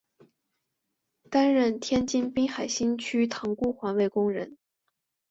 [1.29, 4.57] 担任天津滨海新区塘沽环卫工人。